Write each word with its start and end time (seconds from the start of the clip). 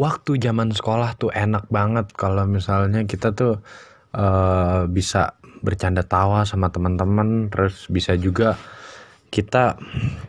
Waktu 0.00 0.40
zaman 0.40 0.72
sekolah 0.72 1.20
tuh 1.20 1.28
enak 1.28 1.68
banget 1.68 2.08
kalau 2.16 2.48
misalnya 2.48 3.04
kita 3.04 3.36
tuh 3.36 3.60
eh, 4.16 4.88
bisa 4.88 5.36
bercanda 5.60 6.00
tawa 6.00 6.48
sama 6.48 6.72
teman-teman, 6.72 7.52
terus 7.52 7.84
bisa 7.92 8.16
juga 8.16 8.56
kita 9.28 9.76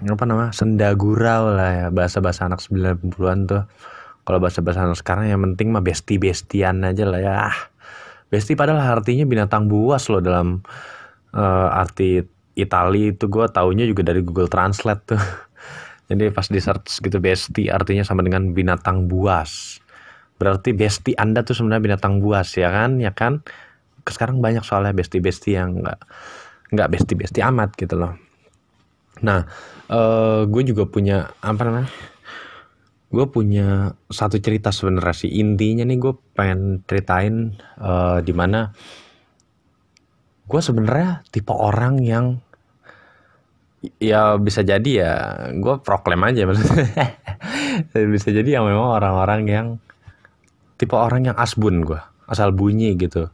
apa 0.04 0.24
namanya 0.28 0.52
senda 0.52 0.92
gurau 0.94 1.56
lah 1.56 1.72
ya 1.72 1.88
bahasa-bahasa 1.88 2.52
anak 2.52 2.60
90-an 2.60 3.40
tuh. 3.48 3.64
Kalau 4.28 4.38
bahasa-bahasa 4.44 4.86
anak 4.86 5.00
sekarang 5.00 5.32
yang 5.32 5.42
penting 5.42 5.74
mah 5.74 5.82
besti-bestian 5.82 6.84
aja 6.84 7.08
lah 7.08 7.22
ya. 7.24 7.50
Besti 8.28 8.60
padahal 8.60 9.00
artinya 9.00 9.24
binatang 9.24 9.72
buas 9.72 10.12
loh 10.12 10.20
dalam 10.20 10.62
eh, 11.32 11.70
arti 11.80 12.22
Itali 12.52 13.16
itu 13.16 13.32
gue 13.32 13.48
taunya 13.48 13.88
juga 13.88 14.04
dari 14.04 14.20
Google 14.22 14.52
Translate 14.52 15.04
tuh. 15.08 15.24
Jadi 16.12 16.28
pas 16.36 16.44
di 16.44 16.60
search 16.60 17.00
gitu 17.00 17.24
besti 17.24 17.72
artinya 17.72 18.04
sama 18.04 18.20
dengan 18.20 18.52
binatang 18.52 19.08
buas. 19.08 19.80
Berarti 20.36 20.76
besti 20.76 21.16
Anda 21.16 21.48
tuh 21.48 21.56
sebenarnya 21.56 21.96
binatang 21.96 22.20
buas 22.20 22.52
ya 22.60 22.68
kan? 22.68 23.00
Ya 23.00 23.16
kan? 23.16 23.40
Sekarang 24.04 24.44
banyak 24.44 24.68
soalnya 24.68 24.92
besti-besti 24.92 25.56
yang 25.56 25.80
nggak 25.80 26.00
nggak 26.76 26.90
besti-besti 26.92 27.40
amat 27.48 27.80
gitu 27.80 27.96
loh. 27.96 28.20
Nah, 29.24 29.48
eh 29.88 30.44
gue 30.52 30.64
juga 30.68 30.84
punya 30.84 31.32
apa 31.40 31.62
namanya? 31.64 31.88
Gue 33.08 33.26
punya 33.32 33.96
satu 34.12 34.36
cerita 34.44 34.76
sebenarnya 34.76 35.16
sih. 35.16 35.32
Intinya 35.40 35.88
nih 35.88 35.96
gue 35.96 36.14
pengen 36.36 36.84
ceritain 36.84 37.56
eh 37.80 38.20
di 38.20 38.34
mana 38.36 38.68
gue 40.44 40.60
sebenarnya 40.60 41.24
tipe 41.32 41.56
orang 41.56 42.04
yang 42.04 42.44
ya 43.98 44.38
bisa 44.38 44.62
jadi 44.62 44.92
ya 44.92 45.14
gue 45.58 45.82
proklaim 45.82 46.22
aja 46.22 46.46
maksudnya. 46.46 47.18
Bisa 48.14 48.30
jadi 48.30 48.62
yang 48.62 48.70
memang 48.70 49.02
orang-orang 49.02 49.42
yang 49.50 49.68
tipe 50.78 50.94
orang 50.94 51.30
yang 51.30 51.38
asbun 51.38 51.82
gue 51.82 51.98
asal 52.30 52.54
bunyi 52.54 52.94
gitu. 52.96 53.28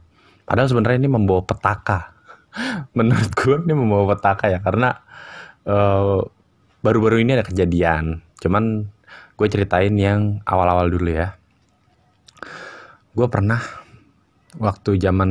Padahal 0.48 0.72
sebenarnya 0.72 1.04
ini 1.04 1.10
membawa 1.12 1.44
petaka. 1.44 2.16
Menurut 2.96 3.30
gue 3.36 3.56
ini 3.60 3.74
membawa 3.76 4.16
petaka 4.16 4.48
ya 4.48 4.58
karena 4.64 4.96
eh, 5.68 6.20
baru-baru 6.80 7.20
ini 7.20 7.36
ada 7.36 7.44
kejadian. 7.44 8.24
Cuman 8.40 8.88
gue 9.36 9.46
ceritain 9.52 9.92
yang 9.94 10.40
awal-awal 10.48 10.88
dulu 10.88 11.12
ya. 11.12 11.36
Gue 13.12 13.28
pernah 13.28 13.60
waktu 14.56 14.96
zaman 14.96 15.30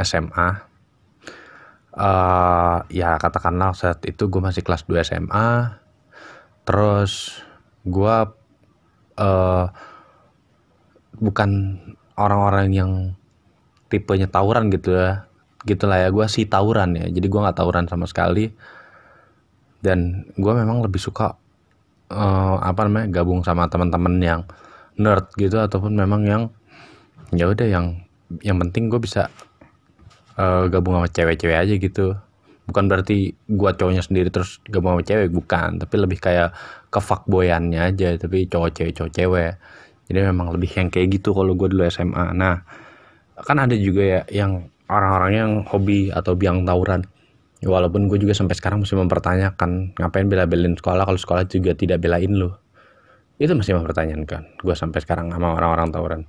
SMA 0.00 0.73
eh 1.94 2.78
ya 2.90 3.16
katakanlah 3.22 3.70
saat 3.78 4.02
itu 4.06 4.26
gue 4.26 4.42
masih 4.42 4.66
kelas 4.66 4.82
2 4.90 5.06
SMA 5.06 5.78
terus 6.66 7.38
gue 7.86 8.16
eh 9.14 9.66
bukan 11.18 11.50
orang-orang 12.18 12.68
yang 12.74 12.90
tipenya 13.90 14.26
tawuran 14.26 14.70
gitu 14.74 14.94
ya. 14.94 15.30
Gitulah 15.64 16.02
ya 16.02 16.08
gue 16.10 16.26
sih 16.26 16.44
tawuran 16.50 16.98
ya. 16.98 17.06
Jadi 17.08 17.26
gue 17.26 17.40
nggak 17.40 17.58
tawuran 17.58 17.86
sama 17.86 18.10
sekali. 18.10 18.50
Dan 19.84 20.28
gue 20.34 20.52
memang 20.52 20.80
lebih 20.82 20.98
suka 20.98 21.36
eh, 22.10 22.56
apa 22.58 22.80
namanya 22.88 23.22
gabung 23.22 23.44
sama 23.46 23.68
teman-teman 23.70 24.18
yang 24.18 24.40
nerd 24.98 25.30
gitu 25.38 25.58
ataupun 25.58 25.94
memang 25.94 26.22
yang 26.26 26.42
ya 27.34 27.50
udah 27.50 27.66
yang 27.66 28.06
yang 28.46 28.56
penting 28.62 28.86
gue 28.86 29.00
bisa 29.02 29.26
eh, 30.38 30.64
gabung 30.70 30.94
sama 30.98 31.08
cewek-cewek 31.10 31.56
aja 31.56 31.74
gitu. 31.78 32.06
Bukan 32.64 32.88
berarti 32.88 33.36
gua 33.50 33.76
cowoknya 33.76 34.00
sendiri 34.00 34.32
terus 34.32 34.60
gabung 34.68 34.96
sama 34.98 35.04
cewek 35.04 35.28
bukan. 35.32 35.78
Tapi 35.82 35.94
lebih 36.00 36.18
kayak 36.22 36.56
ke 36.88 37.00
fuckboyannya 37.02 37.80
aja 37.92 38.16
tapi 38.16 38.46
cowok 38.48 38.70
cewek 38.74 38.92
cowok 38.96 39.12
cewek. 39.12 39.52
Jadi 40.04 40.18
memang 40.20 40.52
lebih 40.52 40.70
yang 40.76 40.88
kayak 40.92 41.16
gitu 41.20 41.32
kalau 41.32 41.56
gue 41.56 41.68
dulu 41.72 41.88
SMA 41.88 42.36
nah 42.36 42.60
kan 43.40 43.56
ada 43.56 43.72
juga 43.72 44.02
ya 44.04 44.20
yang 44.28 44.68
orang-orang 44.86 45.32
yang 45.32 45.52
hobi 45.64 46.12
atau 46.12 46.36
biang 46.36 46.62
tawuran. 46.68 47.02
Walaupun 47.64 48.12
gue 48.12 48.20
juga 48.20 48.36
sampai 48.36 48.52
sekarang 48.60 48.84
masih 48.84 49.00
mempertanyakan 49.00 49.96
ngapain 49.96 50.28
bela-belain 50.28 50.76
sekolah 50.76 51.08
kalau 51.08 51.16
sekolah 51.16 51.48
juga 51.48 51.72
tidak 51.72 52.04
belain 52.04 52.36
lo 52.36 52.64
itu 53.38 53.50
masih 53.50 53.74
mempertanyakan 53.74 54.46
gue 54.62 54.74
sampai 54.78 55.02
sekarang 55.02 55.26
sama 55.34 55.58
orang-orang 55.58 55.90
tawuran. 55.90 56.22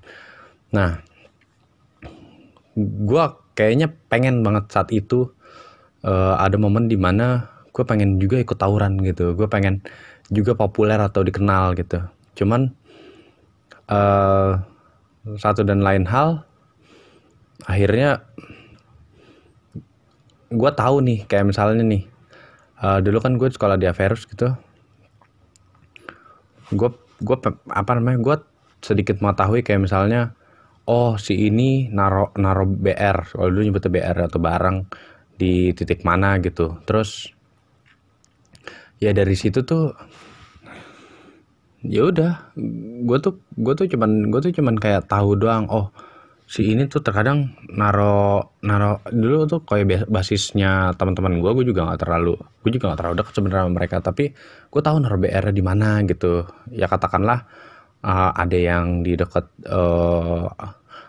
Nah 0.73 0.97
gue 2.75 3.25
kayaknya 3.55 3.91
pengen 4.11 4.43
banget 4.43 4.69
saat 4.69 4.91
itu 4.91 5.31
eh, 6.03 6.35
ada 6.37 6.59
momen 6.59 6.91
di 6.91 6.99
mana 6.99 7.49
gue 7.75 7.83
pengen 7.83 8.19
juga 8.21 8.39
ikut 8.39 8.55
tawuran 8.55 8.99
gitu. 9.03 9.35
Gue 9.35 9.47
pengen 9.51 9.83
juga 10.31 10.55
populer 10.55 10.99
atau 10.99 11.23
dikenal 11.23 11.75
gitu. 11.79 12.03
Cuman 12.37 12.71
eh 13.85 14.51
satu 15.41 15.65
dan 15.65 15.81
lain 15.81 16.05
hal 16.05 16.45
akhirnya 17.65 18.21
gue 20.53 20.71
tahu 20.77 21.01
nih 21.01 21.19
kayak 21.25 21.49
misalnya 21.49 21.83
nih 21.83 22.03
eh, 22.83 22.99
dulu 23.01 23.17
kan 23.23 23.39
gue 23.39 23.49
sekolah 23.49 23.79
di 23.79 23.87
Averus 23.89 24.27
gitu. 24.29 24.53
Gue 26.75 26.89
gue 27.23 27.37
apa 27.71 27.91
namanya 27.95 28.19
gue 28.19 28.35
sedikit 28.83 29.17
mengetahui 29.23 29.63
kayak 29.65 29.87
misalnya 29.87 30.35
oh 30.85 31.17
si 31.17 31.49
ini 31.49 31.89
naro 31.89 32.33
naro 32.37 32.65
BR 32.65 33.33
kalau 33.33 33.49
dulu 33.49 33.61
nyebutnya 33.65 33.91
BR 33.91 34.17
atau 34.29 34.39
barang 34.41 34.77
di 35.35 35.73
titik 35.75 36.05
mana 36.05 36.37
gitu. 36.39 36.79
Terus 36.85 37.29
ya 39.01 39.11
dari 39.11 39.35
situ 39.35 39.65
tuh 39.65 39.91
ya 41.85 42.09
udah 42.09 42.55
gue 43.05 43.17
tuh 43.21 43.37
gue 43.53 43.73
tuh 43.77 43.85
cuman 43.91 44.33
gue 44.33 44.39
tuh 44.41 44.53
cuman 44.57 44.75
kayak 44.81 45.05
tahu 45.05 45.37
doang 45.37 45.69
oh 45.69 45.93
si 46.45 46.73
ini 46.73 46.85
tuh 46.85 47.01
terkadang 47.01 47.57
naro 47.73 48.53
naro 48.61 49.01
dulu 49.09 49.49
tuh 49.49 49.65
kayak 49.65 49.85
bas- 49.89 50.09
basisnya 50.09 50.93
teman-teman 50.93 51.41
gue 51.41 51.51
gue 51.57 51.65
juga 51.73 51.89
nggak 51.89 52.05
terlalu 52.05 52.37
gue 52.37 52.71
juga 52.73 52.93
nggak 52.93 52.99
terlalu 53.01 53.15
dekat 53.21 53.33
sebenarnya 53.33 53.61
sama 53.65 53.73
mereka 53.73 53.95
tapi 54.01 54.23
gue 54.69 54.81
tahu 54.81 54.97
naro 55.01 55.17
BR 55.17 55.45
di 55.49 55.63
mana 55.65 56.01
gitu. 56.05 56.45
Ya 56.73 56.85
katakanlah 56.85 57.49
eh, 58.05 58.31
ada 58.37 58.57
yang 58.57 59.01
di 59.01 59.17
dekat 59.17 59.49
eh, 59.65 60.45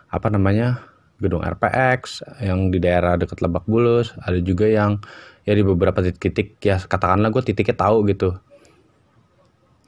apa 0.08 0.28
namanya 0.32 0.80
gedung 1.20 1.44
RPX 1.44 2.24
yang 2.44 2.72
di 2.72 2.80
daerah 2.80 3.20
dekat 3.20 3.40
Lebak 3.44 3.68
Bulus. 3.68 4.16
Ada 4.20 4.40
juga 4.40 4.68
yang 4.68 5.00
ya 5.44 5.52
di 5.52 5.62
beberapa 5.62 6.00
titik-titik 6.02 6.58
ya 6.64 6.80
katakanlah 6.80 7.28
gue 7.28 7.42
titiknya 7.44 7.76
tahu 7.76 8.08
gitu. 8.08 8.40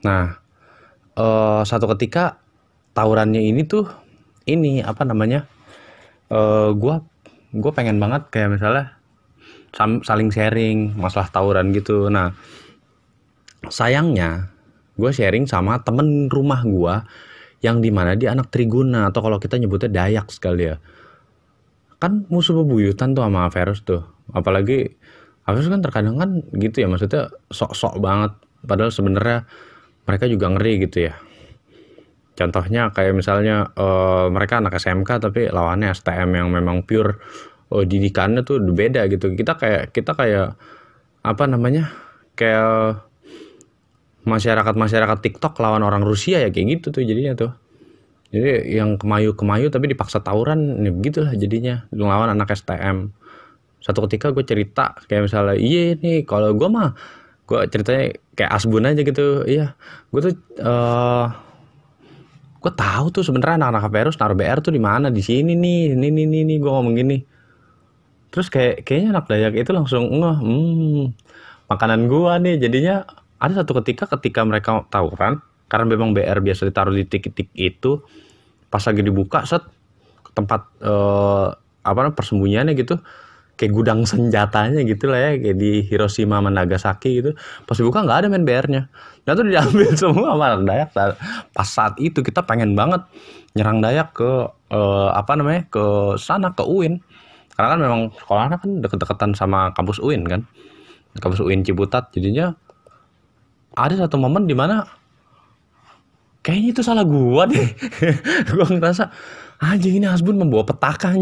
Nah 0.04 0.36
eh, 1.16 1.62
satu 1.64 1.88
ketika 1.96 2.38
tawurannya 2.92 3.40
ini 3.40 3.64
tuh 3.64 3.88
ini 4.48 4.80
apa 4.84 5.04
namanya 5.04 5.44
gua 6.76 7.00
gue 7.56 7.72
pengen 7.72 7.96
banget 7.96 8.28
kayak 8.28 8.60
misalnya 8.60 9.00
saling 10.04 10.28
sharing 10.28 10.92
masalah 10.96 11.28
tawuran 11.32 11.72
gitu. 11.72 12.12
Nah 12.12 12.36
sayangnya 13.68 14.57
gue 14.98 15.10
sharing 15.14 15.46
sama 15.46 15.80
temen 15.86 16.26
rumah 16.28 16.60
gua 16.66 17.06
yang 17.62 17.78
di 17.82 17.90
mana 17.90 18.14
dia 18.14 18.34
anak 18.34 18.50
Triguna 18.50 19.10
atau 19.10 19.22
kalau 19.22 19.38
kita 19.38 19.58
nyebutnya 19.58 19.90
Dayak 19.90 20.30
sekali 20.30 20.68
ya 20.68 20.76
kan 21.98 22.26
musuh 22.30 22.54
bebuyutan 22.62 23.14
tuh 23.14 23.22
sama 23.26 23.46
Averus 23.50 23.82
tuh 23.82 24.02
apalagi 24.30 24.94
Averus 25.46 25.70
kan 25.70 25.82
terkadang 25.82 26.18
kan 26.18 26.30
gitu 26.54 26.82
ya 26.82 26.86
maksudnya 26.86 27.30
sok-sok 27.50 27.98
banget 27.98 28.34
padahal 28.62 28.94
sebenarnya 28.94 29.46
mereka 30.06 30.30
juga 30.30 30.46
ngeri 30.54 30.86
gitu 30.86 31.10
ya 31.10 31.14
Contohnya 32.38 32.94
kayak 32.94 33.18
misalnya 33.18 33.74
eh, 33.74 34.26
mereka 34.30 34.62
anak 34.62 34.78
SMK 34.78 35.10
tapi 35.18 35.50
lawannya 35.50 35.90
STM 35.90 36.38
yang 36.38 36.48
memang 36.54 36.86
pure 36.86 37.18
oh, 37.74 37.82
didikannya 37.82 38.46
tuh 38.46 38.62
beda 38.62 39.10
gitu. 39.10 39.34
Kita 39.34 39.58
kayak 39.58 39.90
kita 39.90 40.14
kayak 40.14 40.54
apa 41.26 41.44
namanya? 41.50 41.90
Kayak 42.38 43.02
masyarakat-masyarakat 44.28 45.18
TikTok 45.24 45.56
lawan 45.58 45.80
orang 45.80 46.04
Rusia 46.04 46.44
ya 46.44 46.52
kayak 46.52 46.78
gitu 46.78 46.86
tuh 46.94 47.02
jadinya 47.02 47.34
tuh. 47.34 47.52
Jadi 48.28 48.76
yang 48.76 49.00
kemayu-kemayu 49.00 49.72
tapi 49.72 49.88
dipaksa 49.88 50.20
tawuran 50.20 50.84
ya 50.84 50.92
begitulah 50.92 51.32
jadinya. 51.32 51.88
Lawan 51.96 52.28
anak 52.28 52.52
STM. 52.52 53.10
Satu 53.80 54.04
ketika 54.04 54.30
gue 54.36 54.44
cerita 54.44 54.94
kayak 55.08 55.32
misalnya 55.32 55.56
iya 55.56 55.96
nih 55.96 56.28
kalau 56.28 56.52
gue 56.52 56.68
mah 56.68 56.92
gue 57.48 57.64
ceritanya 57.72 58.12
kayak 58.36 58.52
asbun 58.52 58.84
aja 58.84 59.00
gitu. 59.00 59.48
Iya. 59.48 59.72
Gue 60.12 60.20
tuh 60.28 60.34
uh, 60.60 61.32
gue 62.60 62.72
tahu 62.76 63.06
tuh 63.08 63.24
sebenarnya 63.24 63.64
anak-anak 63.64 63.82
KPRUS 63.88 64.16
naruh 64.20 64.36
BR 64.36 64.58
tuh 64.60 64.72
di 64.76 64.82
mana? 64.82 65.08
Di 65.08 65.24
sini 65.24 65.56
nih 65.56 65.96
ini 65.96 66.08
nih 66.12 66.26
nih, 66.28 66.42
nih 66.44 66.56
gue 66.60 66.70
ngomong 66.70 66.94
gini. 66.94 67.18
Terus 68.28 68.52
kayak 68.52 68.84
kayaknya 68.84 69.08
anak 69.16 69.26
Dayak 69.28 69.54
itu 69.56 69.70
langsung 69.72 70.04
ngeh 70.04 70.36
hmm, 70.36 71.04
makanan 71.72 72.00
gua 72.12 72.36
nih. 72.36 72.60
Jadinya 72.60 73.08
ada 73.38 73.62
satu 73.62 73.78
ketika 73.82 74.10
ketika 74.18 74.42
mereka 74.42 74.82
tawuran 74.90 75.42
karena 75.70 75.84
memang 75.86 76.16
BR 76.16 76.42
biasa 76.42 76.66
ditaruh 76.68 76.94
di 76.94 77.04
titik-titik 77.06 77.48
itu 77.54 78.02
pas 78.68 78.82
lagi 78.84 79.02
dibuka 79.04 79.44
set 79.46 79.62
tempat 80.32 80.66
uh, 80.84 81.52
apa 81.82 82.12
persembunyiannya 82.12 82.74
gitu 82.76 83.00
kayak 83.58 83.72
gudang 83.74 84.06
senjatanya 84.10 84.86
gitu 84.86 85.10
lah 85.10 85.18
ya 85.18 85.30
kayak 85.42 85.56
di 85.58 85.82
Hiroshima 85.84 86.38
sama 86.38 86.50
Nagasaki 86.54 87.20
gitu. 87.20 87.30
Pas 87.66 87.74
dibuka 87.74 88.06
nggak 88.06 88.18
ada 88.24 88.26
main 88.30 88.46
BR-nya 88.46 88.86
dan 89.26 89.30
itu 89.34 89.42
diambil 89.50 89.90
semua 90.00 90.28
sama 90.38 90.46
Dayak. 90.62 90.88
Pas 91.50 91.68
saat 91.68 91.94
itu 91.98 92.22
kita 92.22 92.46
pengen 92.46 92.78
banget 92.78 93.02
nyerang 93.58 93.82
Dayak 93.82 94.14
ke 94.14 94.30
uh, 94.70 95.10
apa 95.12 95.34
namanya 95.34 95.66
ke 95.68 96.14
sana 96.16 96.54
ke 96.54 96.62
UIN 96.62 97.02
karena 97.58 97.74
kan 97.74 97.80
memang 97.82 98.00
sekolahnya 98.14 98.56
kan 98.62 98.70
deket-deketan 98.86 99.30
sama 99.34 99.74
kampus 99.74 99.98
UIN 99.98 100.22
kan. 100.24 100.46
Kampus 101.18 101.42
UIN 101.42 101.66
Ciputat 101.66 102.14
jadinya 102.14 102.54
ada 103.74 103.94
satu 103.96 104.16
momen 104.16 104.48
di 104.48 104.56
mana 104.56 104.86
kayaknya 106.40 106.68
itu 106.78 106.82
salah 106.84 107.04
gua 107.04 107.44
deh. 107.44 107.68
Gua 108.54 108.64
ngerasa 108.64 109.10
anjing 109.58 109.98
ini 110.00 110.06
Hasbun 110.06 110.38
membawa 110.38 110.64
petaka 110.64 111.12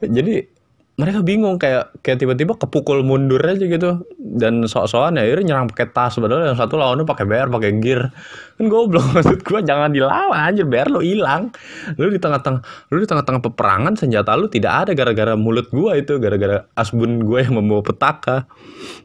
jadi 0.00 0.46
mereka 0.94 1.26
bingung 1.26 1.58
kayak 1.58 1.90
kayak 2.06 2.22
tiba-tiba 2.22 2.54
kepukul 2.54 3.02
mundur 3.02 3.42
aja 3.42 3.66
gitu. 3.66 4.06
Dan 4.14 4.62
sok-sokan 4.62 5.18
ya 5.18 5.26
nyerang 5.42 5.66
pakai 5.66 5.90
tas. 5.90 6.14
Padahal 6.14 6.54
yang 6.54 6.58
satu 6.58 6.78
lawannya 6.78 7.02
pakai 7.02 7.26
BR 7.26 7.50
pakai 7.50 7.70
gear. 7.82 8.14
Kan 8.54 8.70
goblok 8.70 9.02
maksud 9.14 9.42
gua 9.42 9.58
jangan 9.58 9.90
dilawan 9.90 10.38
anjir. 10.38 10.70
BR 10.70 10.94
lo 10.94 11.02
hilang. 11.02 11.50
Lu 11.98 12.14
di 12.14 12.22
tengah-tengah 12.22 12.62
lu 12.94 13.02
di 13.02 13.10
tengah-tengah 13.10 13.42
peperangan 13.42 13.98
senjata 13.98 14.38
lu 14.38 14.46
tidak 14.46 14.86
ada 14.86 14.92
gara-gara 14.94 15.34
mulut 15.34 15.66
gua 15.74 15.98
itu 15.98 16.14
gara-gara 16.22 16.62
asbun 16.78 17.26
gua 17.26 17.42
yang 17.42 17.58
membawa 17.58 17.82
petaka. 17.82 18.46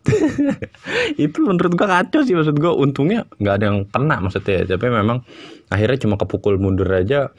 Itu 1.18 1.41
menurut 1.41 1.74
gua 1.74 1.89
kacau 1.89 2.21
sih 2.21 2.38
maksud 2.38 2.62
gua. 2.62 2.77
Untungnya 2.77 3.25
nggak 3.41 3.53
ada 3.57 3.65
yang 3.65 3.89
kena 3.89 4.21
maksudnya. 4.21 4.62
Tapi 4.69 4.94
memang 4.94 5.25
akhirnya 5.74 5.97
cuma 6.06 6.21
kepukul 6.21 6.62
mundur 6.62 6.86
aja. 6.94 7.33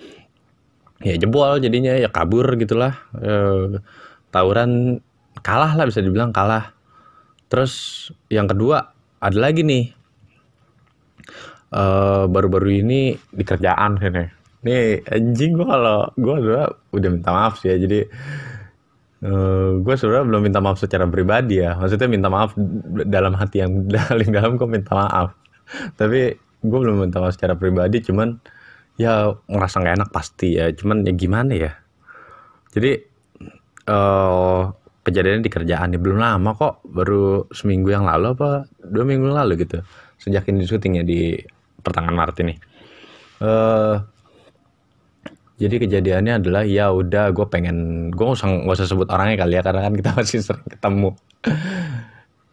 Ya 1.00 1.14
jebol 1.16 1.62
jadinya 1.62 1.94
ya 1.94 2.10
kabur 2.10 2.50
gitulah. 2.58 2.98
E, 3.14 3.32
tawuran 4.30 5.02
kalah 5.44 5.74
lah 5.76 5.84
bisa 5.86 6.02
dibilang 6.02 6.34
kalah. 6.34 6.74
Terus 7.50 8.06
yang 8.30 8.46
kedua 8.46 8.94
ada 9.20 9.38
lagi 9.38 9.62
nih. 9.62 9.84
Baru 11.70 12.26
baru-baru 12.26 12.82
ini 12.82 13.14
di 13.30 13.44
kerjaan 13.46 13.94
sini 14.02 14.40
nih 14.60 15.08
anjing 15.08 15.56
gua 15.56 15.66
kalau 15.72 15.98
gua 16.20 16.34
udah 16.36 16.66
udah 16.92 17.08
minta 17.10 17.30
maaf 17.32 17.62
sih 17.62 17.72
ya. 17.72 17.76
Jadi 17.80 18.00
uh, 19.24 19.80
gue 19.80 19.94
sebenarnya 19.96 20.26
belum 20.28 20.42
minta 20.44 20.60
maaf 20.60 20.78
secara 20.80 21.08
pribadi 21.08 21.60
ya. 21.60 21.76
Maksudnya 21.76 22.08
minta 22.08 22.28
maaf 22.28 22.56
dalam 23.08 23.36
hati 23.36 23.64
yang 23.64 23.88
paling 24.10 24.30
dalam 24.32 24.56
gue 24.56 24.68
minta 24.68 24.92
maaf. 24.96 25.36
Tapi 25.96 26.36
gue 26.60 26.78
belum 26.80 27.08
minta 27.08 27.20
maaf 27.20 27.36
secara 27.36 27.56
pribadi 27.56 28.04
cuman 28.04 28.36
ya 29.00 29.32
ngerasa 29.48 29.80
nggak 29.80 29.96
enak 30.04 30.10
pasti 30.12 30.60
ya. 30.60 30.68
Cuman 30.72 31.08
ya 31.08 31.12
gimana 31.16 31.52
ya? 31.56 31.72
Jadi 32.70 33.09
uh, 33.88 34.68
kejadiannya 35.06 35.46
di 35.46 35.52
kerjaan 35.52 35.94
nih. 35.94 36.00
Belum 36.00 36.18
lama 36.20 36.50
kok. 36.56 36.84
Baru 36.84 37.48
seminggu 37.54 37.94
yang 37.94 38.04
lalu 38.04 38.36
apa 38.36 38.68
dua 38.84 39.04
minggu 39.06 39.30
lalu 39.30 39.64
gitu. 39.64 39.80
Sejak 40.20 40.48
ini 40.52 40.66
syutingnya 40.66 41.04
di 41.06 41.38
pertengahan 41.80 42.16
Maret 42.16 42.36
ini. 42.44 42.54
Uh, 43.40 43.96
jadi 45.60 45.76
kejadiannya 45.76 46.40
adalah 46.40 46.64
ya 46.64 46.88
udah 46.88 47.36
gue 47.36 47.46
pengen 47.52 48.08
gue 48.08 48.24
nggak 48.24 48.36
usah 48.36 48.48
nggak 48.48 48.76
usah 48.80 48.88
sebut 48.88 49.08
orangnya 49.12 49.44
kali 49.44 49.60
ya 49.60 49.62
karena 49.64 49.80
kan 49.84 49.94
kita 49.96 50.10
masih 50.18 50.40
sering 50.40 50.68
ketemu. 50.68 51.10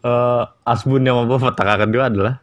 Uh, 0.03 0.43
asbun 0.63 1.03
yang 1.03 1.19
membawa 1.19 1.51
petaka 1.51 1.87
kedua 1.87 2.11
adalah 2.11 2.35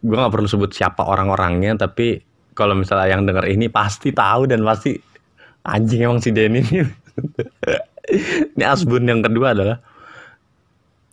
gue 0.00 0.16
nggak 0.16 0.32
perlu 0.32 0.48
sebut 0.48 0.72
siapa 0.72 1.04
orang-orangnya 1.04 1.76
tapi 1.76 2.24
kalau 2.56 2.72
misalnya 2.72 3.08
yang 3.12 3.28
dengar 3.28 3.44
ini 3.44 3.68
pasti 3.68 4.12
tahu 4.16 4.48
dan 4.48 4.64
pasti 4.64 4.96
anjing 5.68 6.08
emang 6.08 6.20
si 6.24 6.32
Denny 6.32 6.64
ini 6.64 6.80
ini 8.56 8.64
asbun 8.64 9.06
yang 9.06 9.20
kedua 9.22 9.54
adalah 9.54 9.78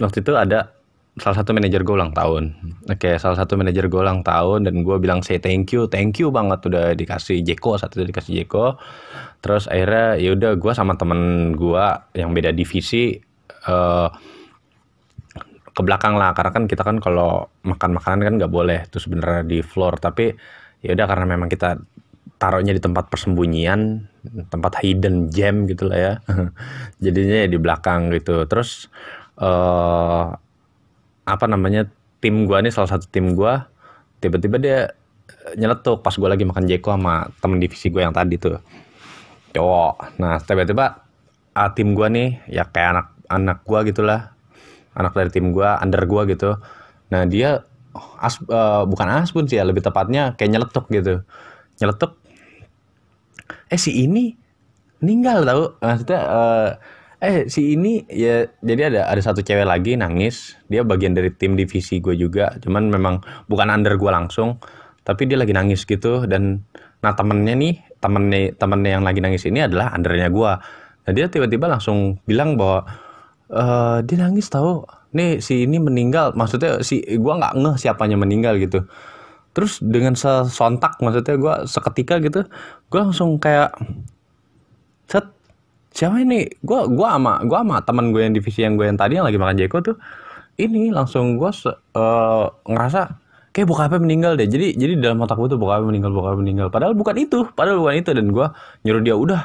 waktu 0.02 0.22
itu 0.22 0.34
ada 0.38 0.78
salah 1.18 1.42
satu 1.42 1.50
manajer 1.58 1.82
gue 1.82 1.96
ulang 1.98 2.14
tahun. 2.14 2.54
Oke, 2.86 3.18
salah 3.18 3.34
satu 3.34 3.58
manajer 3.58 3.90
gue 3.90 4.02
ulang 4.02 4.22
tahun 4.22 4.70
dan 4.70 4.86
gue 4.86 4.98
bilang 5.02 5.26
say 5.26 5.42
thank 5.42 5.74
you, 5.74 5.90
thank 5.90 6.22
you 6.22 6.30
banget 6.30 6.62
udah 6.70 6.94
dikasih 6.94 7.42
Jeko 7.42 7.74
satu 7.82 8.02
itu 8.02 8.14
dikasih 8.14 8.34
Jeko. 8.46 8.78
Terus 9.42 9.66
akhirnya 9.66 10.22
ya 10.22 10.38
udah 10.38 10.52
gue 10.54 10.74
sama 10.78 10.94
temen 10.94 11.54
gue 11.58 11.86
yang 12.14 12.38
beda 12.38 12.54
divisi 12.54 13.18
uh, 13.66 14.10
ke 15.74 15.82
belakang 15.86 16.18
lah 16.18 16.34
karena 16.34 16.52
kan 16.54 16.64
kita 16.66 16.82
kan 16.82 16.98
kalau 16.98 17.50
makan 17.62 18.02
makanan 18.02 18.22
kan 18.26 18.34
nggak 18.42 18.54
boleh 18.54 18.80
tuh 18.90 18.98
sebenarnya 18.98 19.46
di 19.46 19.62
floor 19.62 20.02
tapi 20.02 20.34
ya 20.82 20.98
udah 20.98 21.06
karena 21.06 21.26
memang 21.38 21.50
kita 21.54 21.78
taruhnya 22.36 22.76
di 22.76 22.82
tempat 22.84 23.08
persembunyian 23.08 24.04
tempat 24.52 24.84
hidden 24.84 25.32
gem 25.32 25.66
gitu 25.72 25.88
lah 25.88 25.98
ya. 25.98 26.14
Jadinya 27.04 27.46
ya 27.46 27.48
di 27.48 27.56
belakang 27.56 28.12
gitu. 28.12 28.44
Terus 28.46 28.92
uh, 29.40 30.36
apa 31.28 31.46
namanya 31.48 31.88
tim 32.20 32.44
gua 32.44 32.60
nih 32.60 32.76
salah 32.76 32.92
satu 32.92 33.08
tim 33.08 33.32
gua 33.34 33.72
tiba-tiba 34.20 34.58
dia 34.60 34.80
nyeletuk 35.56 36.04
pas 36.04 36.16
gua 36.16 36.36
lagi 36.36 36.44
makan 36.44 36.68
jeko 36.68 36.96
sama 36.96 37.32
temen 37.40 37.58
divisi 37.64 37.88
gua 37.88 38.12
yang 38.12 38.16
tadi 38.16 38.36
tuh. 38.36 38.60
Cowok. 39.56 40.20
Nah 40.20 40.44
tiba-tiba 40.44 41.08
uh, 41.56 41.70
tim 41.72 41.96
gua 41.96 42.12
nih 42.12 42.44
ya 42.52 42.68
kayak 42.68 42.90
anak 42.92 43.08
anak 43.28 43.58
gua 43.64 43.80
gitulah 43.88 44.22
anak 44.98 45.14
dari 45.16 45.32
tim 45.32 45.56
gua 45.56 45.80
under 45.80 46.04
gua 46.04 46.28
gitu. 46.28 46.60
Nah 47.08 47.24
dia 47.24 47.64
as, 48.20 48.38
uh, 48.50 48.84
bukan 48.86 49.08
asbun 49.10 49.46
sih 49.48 49.58
ya 49.58 49.66
lebih 49.66 49.82
tepatnya 49.82 50.38
kayak 50.38 50.52
nyeletuk 50.54 50.86
gitu 50.92 51.24
nyeletuk. 51.82 52.18
Eh 53.68 53.80
si 53.80 54.06
ini 54.06 54.34
meninggal 55.04 55.46
tahu 55.46 55.64
maksudnya 55.84 56.22
uh, 56.26 56.70
eh 57.22 57.46
si 57.50 57.78
ini 57.78 58.06
ya 58.10 58.50
jadi 58.66 58.94
ada 58.94 59.02
ada 59.10 59.22
satu 59.22 59.42
cewek 59.42 59.68
lagi 59.68 59.98
nangis. 59.98 60.58
Dia 60.72 60.82
bagian 60.86 61.14
dari 61.14 61.34
tim 61.34 61.58
divisi 61.58 62.02
gue 62.02 62.18
juga. 62.18 62.56
Cuman 62.62 62.90
memang 62.90 63.22
bukan 63.50 63.68
under 63.70 63.98
gue 63.98 64.12
langsung. 64.12 64.58
Tapi 65.06 65.24
dia 65.30 65.40
lagi 65.40 65.54
nangis 65.56 65.86
gitu. 65.88 66.26
Dan 66.26 66.66
nah 67.00 67.14
temennya 67.14 67.54
nih 67.54 67.76
temennya 68.02 68.58
temennya 68.58 68.92
yang 68.98 69.06
lagi 69.06 69.20
nangis 69.22 69.46
ini 69.46 69.62
adalah 69.62 69.94
undernya 69.94 70.34
gue 70.34 70.52
nah 71.08 71.12
dia 71.16 71.30
tiba-tiba 71.30 71.70
langsung 71.72 72.20
bilang 72.28 72.60
bahwa 72.60 72.84
uh, 73.48 74.04
dia 74.04 74.18
nangis 74.20 74.52
tahu 74.52 74.84
nih 75.16 75.40
si 75.40 75.64
ini 75.64 75.80
meninggal. 75.80 76.36
Maksudnya 76.36 76.84
si 76.84 77.00
gue 77.00 77.34
nggak 77.34 77.54
ngeh 77.56 77.76
siapanya 77.80 78.20
meninggal 78.20 78.60
gitu 78.60 78.84
terus 79.58 79.82
dengan 79.82 80.14
sesontak 80.14 81.02
maksudnya 81.02 81.34
gue 81.34 81.54
seketika 81.66 82.22
gitu 82.22 82.46
gue 82.94 83.00
langsung 83.02 83.42
kayak 83.42 83.74
set 85.10 85.26
siapa 85.98 86.22
ini? 86.22 86.46
Gue 86.62 86.86
gua 86.94 87.18
ama 87.18 87.42
gue 87.42 87.58
ama 87.58 87.82
teman 87.82 88.14
gue 88.14 88.22
yang 88.22 88.38
divisi 88.38 88.62
yang 88.62 88.78
gue 88.78 88.86
yang 88.86 89.00
tadi 89.00 89.18
yang 89.18 89.26
lagi 89.26 89.42
makan 89.42 89.58
Jeko 89.58 89.82
tuh 89.82 89.98
ini 90.62 90.94
langsung 90.94 91.42
gue 91.42 91.50
uh, 91.50 92.46
ngerasa 92.70 93.02
kayak 93.50 93.66
bokapnya 93.66 94.00
meninggal 94.06 94.38
deh. 94.38 94.46
Jadi 94.46 94.78
jadi 94.78 94.94
dalam 95.02 95.18
otak 95.26 95.42
gue 95.42 95.58
tuh 95.58 95.60
bokapnya 95.60 95.90
meninggal 95.90 96.12
bokapnya 96.14 96.40
meninggal. 96.46 96.68
Padahal 96.70 96.94
bukan 96.94 97.16
itu 97.18 97.50
padahal 97.58 97.82
bukan 97.82 97.96
itu. 97.98 98.12
Dan 98.14 98.30
gue 98.30 98.46
nyuruh 98.86 99.02
dia 99.02 99.16
udah 99.18 99.42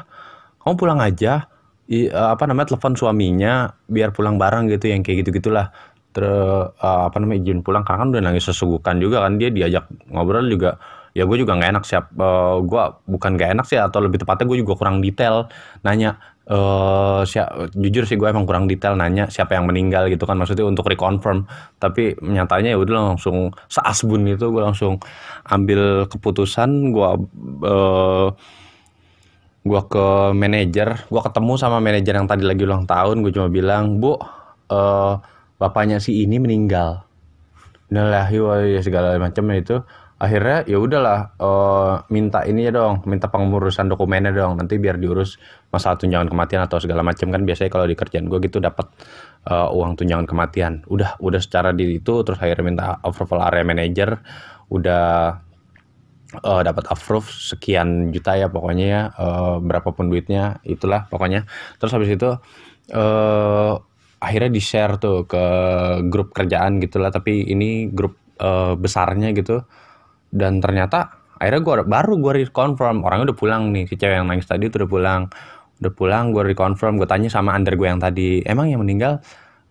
kamu 0.61 0.75
pulang 0.77 1.01
aja. 1.01 1.49
I, 1.83 2.07
uh, 2.07 2.31
apa 2.31 2.47
namanya 2.47 2.71
telepon 2.71 2.95
suaminya 2.95 3.75
biar 3.91 4.15
pulang 4.15 4.39
bareng 4.39 4.71
gitu 4.71 4.87
yang 4.87 5.03
kayak 5.03 5.27
gitu 5.27 5.35
gitulah 5.35 5.67
ter 6.13 6.23
uh, 6.29 7.01
apa 7.09 7.17
namanya 7.17 7.49
izin 7.49 7.65
pulang. 7.65 7.81
Karena 7.81 8.05
kan 8.05 8.09
udah 8.13 8.21
nangis 8.21 8.45
sesugukan 8.45 8.95
juga 9.01 9.25
kan. 9.25 9.41
Dia 9.41 9.49
diajak 9.49 9.89
ngobrol 10.13 10.45
juga. 10.47 10.77
Ya 11.13 11.29
gue 11.29 11.37
juga 11.37 11.53
nggak 11.53 11.77
enak 11.77 11.85
siap 11.85 12.09
uh, 12.17 12.57
gue 12.65 12.83
bukan 13.05 13.37
nggak 13.37 13.49
enak 13.53 13.65
sih 13.69 13.77
atau 13.77 14.01
lebih 14.01 14.17
tepatnya 14.25 14.49
gue 14.49 14.65
juga 14.65 14.73
kurang 14.73 14.97
detail. 14.97 15.45
Nanya 15.85 16.17
uh, 16.49 17.21
siap 17.21 17.69
jujur 17.77 18.09
sih 18.09 18.17
gue 18.17 18.25
emang 18.25 18.49
kurang 18.49 18.65
detail. 18.65 18.97
Nanya 18.97 19.29
siapa 19.29 19.53
yang 19.53 19.69
meninggal? 19.69 20.09
Gitu 20.09 20.25
kan. 20.25 20.41
Maksudnya 20.41 20.65
untuk 20.65 20.89
reconfirm. 20.89 21.45
Tapi 21.77 22.17
nyatanya 22.17 22.73
ya 22.73 22.79
udah 22.81 23.13
langsung 23.13 23.53
seasbun 23.69 24.25
itu 24.25 24.49
gue 24.49 24.63
langsung 24.65 24.97
ambil 25.45 26.09
keputusan. 26.09 26.89
Gue 26.89 27.09
uh, 27.61 28.33
gue 29.63 29.81
ke 29.85 30.05
manajer. 30.33 31.07
Gue 31.13 31.21
ketemu 31.21 31.53
sama 31.61 31.77
manajer 31.77 32.13
yang 32.17 32.25
tadi 32.25 32.41
lagi 32.41 32.65
ulang 32.65 32.89
tahun. 32.89 33.21
Gue 33.21 33.29
cuma 33.29 33.53
bilang 33.53 34.01
bu 34.01 34.17
uh, 34.73 35.15
bapaknya 35.57 35.97
si 36.01 36.23
ini 36.25 36.37
meninggal. 36.39 37.05
Innalillahi 37.93 38.37
wa 38.41 38.55
segala 38.81 39.15
macam 39.21 39.49
itu. 39.53 39.81
Akhirnya 40.23 40.63
ya 40.63 40.79
udahlah 40.79 41.35
uh, 41.35 42.07
minta 42.07 42.47
ini 42.47 42.63
ya 42.63 42.71
dong 42.71 43.03
minta 43.03 43.27
pengurusan 43.27 43.91
dokumennya 43.91 44.31
dong. 44.31 44.55
Nanti 44.55 44.79
biar 44.79 44.95
diurus 44.95 45.35
masalah 45.67 45.99
tunjangan 45.99 46.31
kematian 46.31 46.63
atau 46.63 46.79
segala 46.79 47.03
macam. 47.03 47.27
Kan 47.27 47.43
biasanya 47.43 47.67
kalau 47.67 47.85
di 47.85 47.95
kerjaan 47.97 48.31
gue 48.31 48.39
gitu 48.39 48.63
dapat 48.63 48.87
uh, 49.51 49.67
uang 49.75 49.99
tunjangan 49.99 50.23
kematian. 50.23 50.87
Udah 50.87 51.19
udah 51.19 51.41
secara 51.43 51.75
diri 51.75 51.99
itu 51.99 52.23
terus 52.23 52.39
akhirnya 52.39 52.63
minta 52.63 52.85
approval 53.03 53.43
area 53.43 53.67
manager. 53.67 54.23
Udah 54.71 55.37
uh, 56.39 56.61
dapat 56.63 56.87
approve 56.87 57.27
sekian 57.29 58.09
juta 58.15 58.39
ya 58.39 58.47
pokoknya 58.49 58.85
ya 58.87 59.01
uh, 59.19 59.59
berapapun 59.59 60.07
duitnya 60.07 60.63
itulah 60.63 61.05
pokoknya. 61.11 61.45
Terus 61.77 61.91
habis 61.93 62.09
itu 62.15 62.29
uh, 62.95 63.73
akhirnya 64.23 64.51
di 64.55 64.61
share 64.63 64.95
tuh 64.95 65.27
ke 65.27 65.43
grup 66.07 66.31
kerjaan 66.31 66.79
gitulah 66.79 67.11
tapi 67.11 67.43
ini 67.43 67.91
grup 67.91 68.15
uh, 68.39 68.79
besarnya 68.79 69.35
gitu. 69.35 69.59
Dan 70.31 70.63
ternyata 70.63 71.19
akhirnya 71.37 71.61
gue 71.61 71.73
baru 71.85 72.13
gue 72.23 72.31
reconfirm. 72.47 73.03
Orangnya 73.03 73.35
udah 73.35 73.37
pulang 73.37 73.75
nih 73.75 73.85
si 73.91 73.99
cewek 73.99 74.23
yang 74.23 74.31
nangis 74.31 74.47
tadi 74.47 74.71
itu 74.71 74.79
udah 74.79 74.89
pulang. 74.89 75.21
Udah 75.83 75.91
pulang 75.91 76.31
gue 76.31 76.55
reconfirm. 76.55 76.95
Gue 76.95 77.09
tanya 77.09 77.27
sama 77.27 77.51
under 77.51 77.75
gue 77.75 77.85
yang 77.85 77.99
tadi 77.99 78.39
emang 78.47 78.71
yang 78.71 78.79
meninggal 78.79 79.19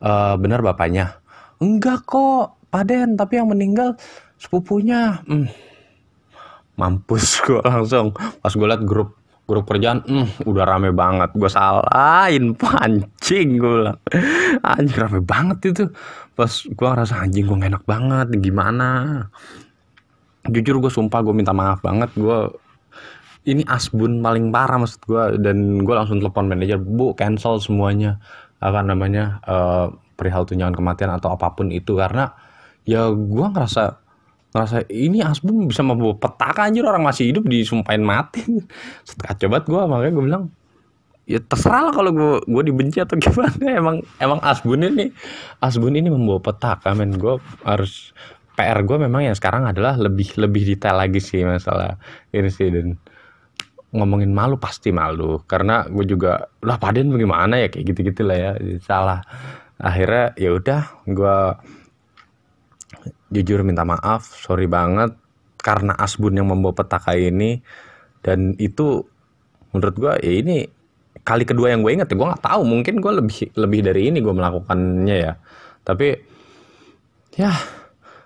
uh, 0.05 0.37
bener 0.37 0.61
bapaknya? 0.61 1.17
Enggak 1.59 2.05
kok 2.05 2.61
paden. 2.69 3.17
Tapi 3.17 3.41
yang 3.41 3.49
meninggal 3.49 3.97
sepupunya. 4.37 5.25
Hmm. 5.25 5.49
mampus 6.73 7.37
gue 7.49 7.61
langsung. 7.65 8.13
Pas 8.17 8.53
gue 8.53 8.69
liat 8.69 8.85
grup 8.85 9.17
grup 9.43 9.67
kerjaan 9.67 10.01
hmm, 10.07 10.47
udah 10.49 10.65
rame 10.65 10.95
banget. 10.95 11.35
Gue 11.37 11.51
salahin 11.51 12.55
pancing 13.33 13.49
gue 13.57 13.73
bilang. 13.81 13.99
Anjing 14.61 14.99
rame 15.01 15.21
banget 15.25 15.59
itu. 15.73 15.85
Pas 16.37 16.53
gue 16.53 16.89
ngerasa 16.89 17.15
anjing 17.25 17.49
gue 17.49 17.57
enak 17.57 17.85
banget 17.89 18.29
gimana? 18.37 18.89
Jujur 20.45 20.85
gue 20.85 20.93
sumpah 20.93 21.25
gue 21.25 21.33
minta 21.33 21.57
maaf 21.57 21.81
banget. 21.81 22.13
Gue 22.13 22.53
ini 23.49 23.65
asbun 23.67 24.23
paling 24.23 24.55
parah 24.55 24.79
maksud 24.79 25.01
gue 25.09 25.23
dan 25.43 25.83
gue 25.83 25.95
langsung 25.97 26.21
telepon 26.21 26.47
manajer 26.47 26.79
bu 26.79 27.17
cancel 27.17 27.57
semuanya. 27.57 28.21
Apa 28.61 28.85
namanya 28.85 29.41
uh, 29.49 29.91
perihal 30.15 30.47
tunjangan 30.47 30.77
kematian 30.77 31.11
atau 31.17 31.33
apa 31.33 31.57
pun 31.57 31.73
itu. 31.73 31.97
Karena 31.97 32.29
ya 32.85 33.09
gue 33.09 33.47
ngerasa 33.49 34.05
ngerasa 34.53 34.85
ini 34.93 35.25
asbun 35.25 35.65
bisa 35.73 35.81
membawa 35.81 36.13
petaka 36.21 36.69
anjir. 36.69 36.85
Orang 36.85 37.09
masih 37.09 37.33
hidup 37.33 37.49
disumpahin 37.49 38.05
mati. 38.05 38.45
Setelah 39.09 39.35
coba 39.41 39.57
gue 39.65 39.83
makanya 39.89 40.13
gue 40.13 40.25
bilang 40.29 40.45
ya 41.33 41.41
terserah 41.41 41.89
lah 41.89 41.93
kalau 41.97 42.13
gue 42.13 42.33
gue 42.45 42.63
dibenci 42.69 43.01
atau 43.01 43.17
gimana. 43.25 43.57
Emang 43.73 43.97
emang 44.21 44.41
asbun 44.45 44.85
ini 44.85 45.09
asbun 45.65 45.97
ini 45.97 46.13
membawa 46.13 46.45
petaka 46.45 46.93
men. 46.93 47.17
Gue 47.17 47.41
harus 47.65 48.13
PR 48.53 48.85
gue 48.85 49.01
memang 49.01 49.25
yang 49.25 49.37
sekarang 49.37 49.65
adalah 49.65 49.97
lebih 49.97 50.37
lebih 50.37 50.69
detail 50.69 51.01
lagi 51.01 51.25
sih 51.25 51.41
masalah 51.41 51.97
ini 52.37 52.53
sih 52.53 52.69
dan 52.69 53.01
ngomongin 53.97 54.33
malu 54.33 54.61
pasti 54.61 54.93
malu. 54.93 55.41
Karena 55.49 55.89
gue 55.89 56.05
juga 56.05 56.53
lah 56.61 56.77
paden 56.77 57.09
bagaimana 57.13 57.61
ya? 57.61 57.69
Kayak 57.73 57.85
gitu 57.93 57.99
gitulah 58.13 58.37
ya. 58.37 58.53
Salah. 58.85 59.25
Akhirnya 59.81 60.37
ya 60.37 60.53
udah 60.53 60.83
gue 61.09 61.37
jujur 63.33 63.65
minta 63.65 63.89
maaf. 63.89 64.29
Sorry 64.37 64.69
banget 64.69 65.17
karena 65.65 65.97
asbun 65.97 66.37
yang 66.37 66.53
membawa 66.53 66.77
petaka 66.77 67.17
ini. 67.17 67.65
Dan 68.23 68.55
itu 68.61 69.03
menurut 69.73 69.97
gue 69.97 70.13
ya 70.21 70.33
ini 70.45 70.82
kali 71.23 71.47
kedua 71.47 71.71
yang 71.71 71.87
gue 71.87 71.93
inget 71.95 72.11
ya 72.11 72.17
gue 72.19 72.29
nggak 72.29 72.45
tahu. 72.45 72.63
Mungkin 72.67 72.95
gue 72.99 73.13
lebih 73.23 73.39
lebih 73.59 73.81
dari 73.87 74.11
ini 74.11 74.19
gue 74.19 74.35
melakukannya 74.35 75.17
ya. 75.17 75.33
Tapi 75.83 76.09
ya 77.39 77.53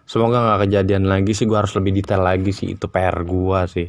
semoga 0.08 0.42
nggak 0.42 0.60
kejadian 0.68 1.04
lagi 1.08 1.32
sih. 1.32 1.44
Gue 1.44 1.58
harus 1.60 1.72
lebih 1.76 1.96
detail 1.96 2.24
lagi 2.24 2.52
sih. 2.52 2.76
Itu 2.76 2.88
PR 2.88 3.22
gue 3.24 3.60
sih. 3.68 3.88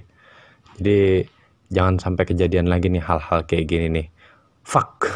Jadi 0.78 1.26
jangan 1.68 2.00
sampai 2.00 2.24
kejadian 2.24 2.72
lagi 2.72 2.88
nih 2.88 3.04
hal-hal 3.04 3.44
kayak 3.44 3.66
gini 3.68 3.88
nih. 3.92 4.08
Fuck 4.68 5.08